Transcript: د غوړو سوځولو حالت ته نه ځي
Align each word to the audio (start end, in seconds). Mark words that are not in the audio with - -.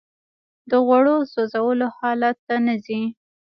د 0.69 0.71
غوړو 0.85 1.17
سوځولو 1.33 1.87
حالت 1.97 2.37
ته 2.47 2.55
نه 2.65 2.75
ځي 2.85 3.01